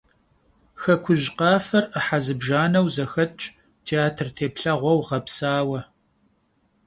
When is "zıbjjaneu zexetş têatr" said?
2.25-4.27